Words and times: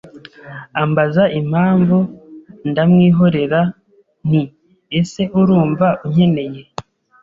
ambaza 0.83 1.23
impamvu 1.39 1.97
ndamwihorera 2.69 3.61
nti 4.27 4.41
ese 4.99 5.21
urumva 5.39 5.87
unkeneye 6.05 6.61